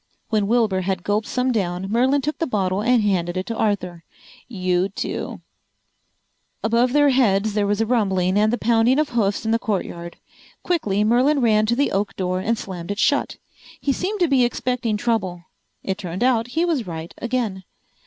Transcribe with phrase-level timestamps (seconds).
[0.29, 4.03] When Wilbur had gulped some down Merlin took the bottle and handed it to Arthur.
[4.47, 5.41] "You too."
[6.63, 10.17] Above their heads there was a rumbling and the pounding of hoofs in the courtyard.
[10.63, 13.37] Quickly Merlin ran to the oak door and slammed it shut.
[13.79, 15.43] He seemed to be expecting trouble.
[15.83, 17.63] It turned out he was right again.